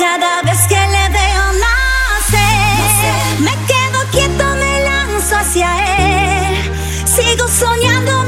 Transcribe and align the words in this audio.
cada 0.00 0.40
vez 0.42 0.60
que 0.66 0.80
le 0.94 1.04
veo 1.18 1.44
nacer. 1.66 3.40
Me 3.46 3.54
quedo 3.70 3.98
quieto, 4.10 4.44
me 4.56 4.72
lanzo 4.88 5.36
hacia 5.36 5.68
él. 5.98 6.72
Sigo 7.04 7.46
soñando, 7.48 8.19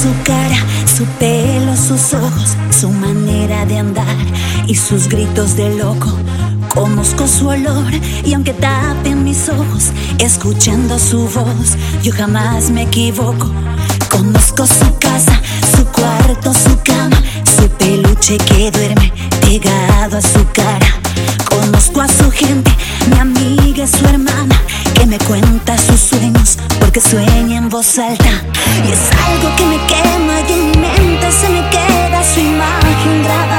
su 0.00 0.08
cara, 0.24 0.56
su 0.86 1.04
pelo, 1.18 1.76
sus 1.76 2.14
ojos, 2.14 2.56
su 2.70 2.88
manera 2.88 3.66
de 3.66 3.78
andar 3.78 4.16
y 4.66 4.74
sus 4.74 5.08
gritos 5.08 5.56
de 5.56 5.76
loco. 5.76 6.10
Conozco 6.72 7.26
su 7.26 7.48
olor 7.48 7.92
y 8.24 8.32
aunque 8.32 8.54
tapen 8.54 9.24
mis 9.24 9.50
ojos, 9.50 9.90
escuchando 10.18 10.98
su 10.98 11.28
voz, 11.28 11.76
yo 12.02 12.12
jamás 12.14 12.70
me 12.70 12.84
equivoco. 12.84 13.50
Conozco 14.10 14.66
su 14.66 14.98
casa, 14.98 15.38
su 15.76 15.84
cuarto, 15.84 16.54
su 16.54 16.78
cama, 16.82 17.22
su 17.44 17.68
peluche 17.68 18.38
que 18.38 18.70
duerme 18.70 19.12
pegado 19.42 20.16
a 20.16 20.22
su 20.22 20.46
cara. 20.54 20.59
Voz. 27.80 27.96
Y 27.96 28.92
es 28.92 29.10
algo 29.26 29.56
que 29.56 29.64
me 29.64 29.78
quema 29.86 30.40
y 30.48 30.52
en 30.52 30.70
mi 30.70 30.76
mente 30.76 31.32
se 31.32 31.48
me 31.48 31.62
queda 31.70 32.22
su 32.22 32.40
imagen 32.40 33.22
grabada. 33.22 33.49